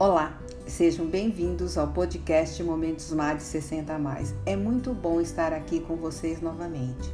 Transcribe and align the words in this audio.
Olá, 0.00 0.40
sejam 0.66 1.04
bem-vindos 1.04 1.76
ao 1.76 1.88
podcast 1.88 2.62
Momentos 2.62 3.14
de 3.36 3.42
60 3.42 3.92
a 3.92 3.98
Mais. 3.98 4.34
É 4.46 4.56
muito 4.56 4.94
bom 4.94 5.20
estar 5.20 5.52
aqui 5.52 5.78
com 5.78 5.94
vocês 5.94 6.40
novamente. 6.40 7.12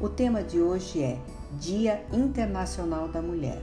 O 0.00 0.08
tema 0.08 0.42
de 0.42 0.60
hoje 0.60 1.00
é 1.00 1.16
Dia 1.60 2.04
Internacional 2.12 3.06
da 3.06 3.22
Mulher. 3.22 3.62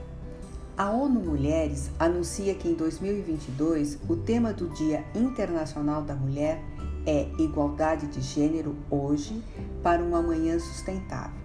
A 0.74 0.88
ONU 0.88 1.20
Mulheres 1.20 1.90
anuncia 1.98 2.54
que 2.54 2.66
em 2.66 2.72
2022 2.72 3.98
o 4.08 4.16
tema 4.16 4.54
do 4.54 4.70
Dia 4.70 5.04
Internacional 5.14 6.00
da 6.00 6.14
Mulher 6.14 6.58
é 7.04 7.28
Igualdade 7.38 8.06
de 8.06 8.22
Gênero 8.22 8.74
hoje 8.90 9.44
para 9.82 10.02
um 10.02 10.16
amanhã 10.16 10.58
sustentável, 10.58 11.38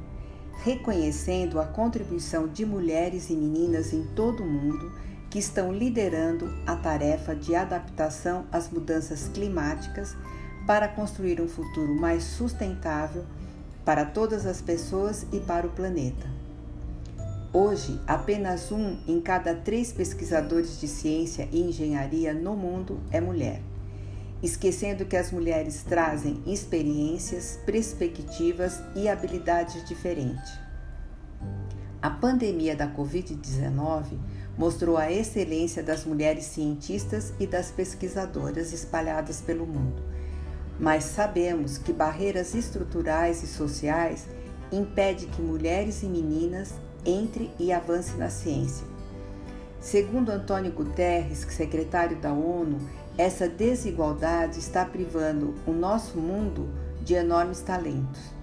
reconhecendo 0.64 1.60
a 1.60 1.66
contribuição 1.66 2.48
de 2.48 2.66
mulheres 2.66 3.30
e 3.30 3.34
meninas 3.34 3.92
em 3.92 4.04
todo 4.16 4.44
o 4.44 4.50
mundo 4.50 5.08
que 5.30 5.40
estão 5.40 5.74
liderando 5.74 6.54
a 6.66 6.76
tarefa 6.76 7.36
de 7.36 7.56
adaptação 7.56 8.46
às 8.52 8.70
mudanças 8.70 9.28
climáticas 9.34 10.16
para 10.66 10.88
construir 10.88 11.42
um 11.42 11.48
futuro 11.48 11.94
mais 11.96 12.24
sustentável 12.24 13.26
para 13.84 14.06
todas 14.06 14.46
as 14.46 14.62
pessoas 14.62 15.26
e 15.32 15.40
para 15.40 15.66
o 15.66 15.70
planeta. 15.70 16.28
Hoje, 17.54 18.00
apenas 18.06 18.72
um 18.72 18.98
em 19.08 19.22
cada 19.22 19.56
três 19.56 19.94
pesquisadores 19.94 20.80
de 20.80 20.88
ciência 20.88 21.48
e 21.52 21.62
engenharia 21.62 22.34
no 22.34 22.56
mundo 22.56 23.00
é 23.10 23.22
mulher, 23.22 23.62
esquecendo 24.44 25.06
que 25.06 25.16
as 25.16 25.32
mulheres 25.32 25.84
trazem 25.84 26.42
experiências, 26.46 27.58
perspectivas 27.66 28.82
e 28.94 29.08
habilidades 29.08 29.88
diferentes. 29.88 30.67
A 32.00 32.12
pandemia 32.12 32.76
da 32.76 32.88
Covid-19 32.88 34.20
mostrou 34.56 34.98
a 34.98 35.12
excelência 35.12 35.82
das 35.82 36.06
mulheres 36.06 36.46
cientistas 36.46 37.34
e 37.40 37.48
das 37.48 37.72
pesquisadoras 37.72 38.72
espalhadas 38.72 39.42
pelo 39.42 39.66
mundo. 39.66 40.04
Mas 40.80 41.06
sabemos 41.06 41.80
que 41.80 41.92
barreiras 41.92 42.54
estruturais 42.54 43.42
e 43.42 43.48
sociais 43.48 44.28
impedem 44.72 45.28
que 45.28 45.42
mulheres 45.42 46.04
e 46.04 46.06
meninas 46.06 46.76
entrem 47.04 47.52
e 47.60 47.72
avancem 47.72 48.18
na 48.18 48.30
ciência. 48.30 48.86
Segundo 49.80 50.30
Antônio 50.30 50.72
Guterres, 50.72 51.48
secretário 51.50 52.18
da 52.18 52.32
ONU, 52.32 52.78
essa 53.18 53.50
desigualdade 53.50 54.60
está 54.60 54.86
privando 54.86 55.56
o 55.66 55.72
nosso 55.72 56.20
mundo 56.20 56.70
de 57.02 57.16
enormes 57.16 57.62
talentos. 57.62 58.37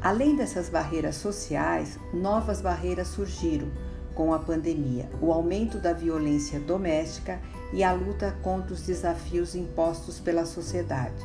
Além 0.00 0.36
dessas 0.36 0.68
barreiras 0.68 1.16
sociais, 1.16 1.98
novas 2.12 2.60
barreiras 2.60 3.08
surgiram 3.08 3.68
com 4.14 4.32
a 4.32 4.38
pandemia, 4.38 5.08
o 5.20 5.32
aumento 5.32 5.78
da 5.78 5.92
violência 5.92 6.60
doméstica 6.60 7.40
e 7.72 7.84
a 7.84 7.92
luta 7.92 8.36
contra 8.42 8.72
os 8.72 8.82
desafios 8.82 9.54
impostos 9.54 10.18
pela 10.18 10.46
sociedade. 10.46 11.24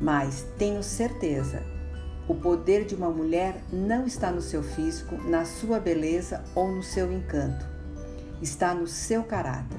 Mas 0.00 0.44
tenho 0.58 0.82
certeza, 0.82 1.62
o 2.28 2.34
poder 2.34 2.84
de 2.84 2.94
uma 2.94 3.10
mulher 3.10 3.62
não 3.72 4.06
está 4.06 4.30
no 4.30 4.40
seu 4.40 4.62
físico, 4.62 5.16
na 5.28 5.44
sua 5.44 5.78
beleza 5.78 6.42
ou 6.54 6.68
no 6.68 6.82
seu 6.82 7.12
encanto. 7.12 7.66
Está 8.40 8.74
no 8.74 8.86
seu 8.86 9.22
caráter. 9.24 9.78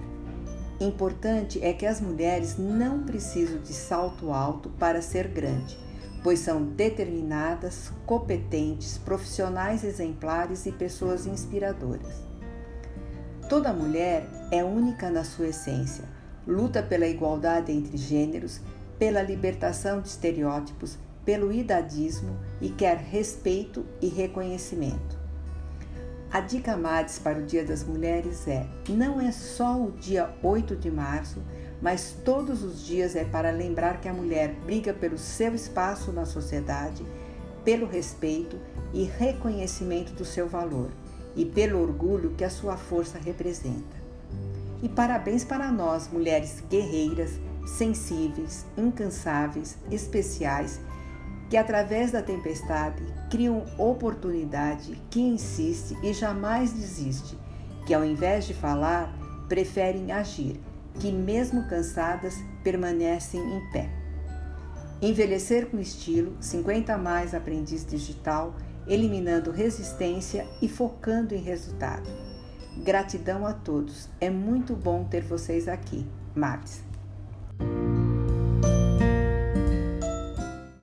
Importante 0.80 1.64
é 1.64 1.72
que 1.74 1.86
as 1.86 2.02
mulheres 2.02 2.58
não 2.58 3.04
precisam 3.04 3.62
de 3.62 3.74
salto 3.74 4.32
alto 4.32 4.70
para 4.72 5.02
ser 5.02 5.28
grande, 5.28 5.78
pois 6.24 6.40
são 6.40 6.64
determinadas, 6.64 7.92
competentes, 8.06 8.98
profissionais 8.98 9.84
exemplares 9.84 10.66
e 10.66 10.72
pessoas 10.72 11.28
inspiradoras. 11.28 12.24
Toda 13.50 13.74
mulher 13.74 14.26
é 14.50 14.64
única 14.64 15.10
na 15.10 15.24
sua 15.24 15.48
essência, 15.48 16.06
luta 16.48 16.82
pela 16.82 17.06
igualdade 17.06 17.72
entre 17.72 17.98
gêneros, 17.98 18.62
pela 18.98 19.22
libertação 19.22 20.02
de 20.02 20.08
estereótipos, 20.08 20.98
pelo 21.26 21.52
idadismo 21.52 22.38
e 22.62 22.70
quer 22.70 22.98
respeito 22.98 23.86
e 24.02 24.08
reconhecimento. 24.08 25.23
A 26.34 26.40
dica 26.40 26.76
MADES 26.76 27.20
para 27.20 27.38
o 27.38 27.44
Dia 27.44 27.64
das 27.64 27.84
Mulheres 27.84 28.48
é: 28.48 28.66
não 28.90 29.22
é 29.22 29.32
só 29.32 29.80
o 29.80 29.92
dia 29.92 30.34
8 30.42 30.76
de 30.76 30.90
março, 30.90 31.40
mas 31.80 32.16
todos 32.26 32.64
os 32.64 32.84
dias 32.84 33.16
é 33.16 33.24
para 33.24 33.52
lembrar 33.52 34.02
que 34.02 34.10
a 34.10 34.14
mulher 34.14 34.52
briga 34.66 34.96
pelo 34.96 35.16
seu 35.16 35.54
espaço 35.54 36.12
na 36.12 36.26
sociedade, 36.26 37.06
pelo 37.64 37.86
respeito 37.86 38.60
e 38.92 39.04
reconhecimento 39.04 40.12
do 40.14 40.26
seu 40.26 40.50
valor 40.50 40.90
e 41.36 41.46
pelo 41.46 41.80
orgulho 41.80 42.34
que 42.36 42.44
a 42.44 42.50
sua 42.50 42.78
força 42.78 43.20
representa. 43.20 44.02
E 44.82 44.90
parabéns 44.90 45.44
para 45.44 45.72
nós, 45.72 46.10
mulheres 46.12 46.64
guerreiras, 46.68 47.40
sensíveis, 47.78 48.66
incansáveis, 48.76 49.78
especiais, 49.92 50.82
que 51.54 51.58
através 51.58 52.10
da 52.10 52.20
tempestade 52.20 53.04
criam 53.30 53.64
oportunidade, 53.78 55.00
que 55.12 55.22
insiste 55.22 55.96
e 56.02 56.12
jamais 56.12 56.74
desiste, 56.74 57.38
que 57.86 57.94
ao 57.94 58.04
invés 58.04 58.46
de 58.46 58.56
falar, 58.56 59.16
preferem 59.48 60.12
agir 60.12 60.60
que, 61.00 61.12
mesmo 61.12 61.70
cansadas, 61.70 62.44
permanecem 62.64 63.40
em 63.40 63.72
pé. 63.72 63.88
Envelhecer 65.00 65.70
com 65.70 65.78
estilo, 65.78 66.36
50 66.42 66.98
mais 66.98 67.36
aprendiz 67.36 67.86
digital, 67.86 68.56
eliminando 68.88 69.52
resistência 69.52 70.48
e 70.60 70.68
focando 70.68 71.36
em 71.36 71.40
resultado. 71.40 72.10
Gratidão 72.84 73.46
a 73.46 73.54
todos. 73.54 74.10
É 74.20 74.32
muito 74.32 74.76
bom 74.76 75.04
ter 75.04 75.22
vocês 75.22 75.68
aqui. 75.68 76.04
Martes. 76.34 76.82